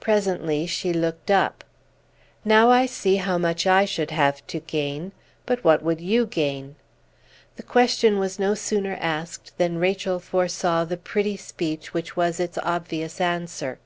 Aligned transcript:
Presently 0.00 0.66
she 0.66 0.90
looked 0.90 1.30
up. 1.30 1.64
"Now 2.46 2.70
I 2.70 2.86
see 2.86 3.16
how 3.16 3.36
much 3.36 3.66
I 3.66 3.84
should 3.84 4.10
have 4.10 4.46
to 4.46 4.60
gain. 4.60 5.12
But 5.44 5.62
what 5.62 5.82
would 5.82 6.00
you 6.00 6.24
gain?" 6.24 6.76
The 7.56 7.62
question 7.62 8.18
was 8.18 8.38
no 8.38 8.54
sooner 8.54 8.96
asked 8.98 9.52
than 9.58 9.76
Rachel 9.76 10.18
foresaw 10.18 10.86
the 10.86 10.96
pretty 10.96 11.36
speech 11.36 11.92
which 11.92 12.16
was 12.16 12.40
its 12.40 12.56
obvious 12.62 13.20
answer. 13.20 13.78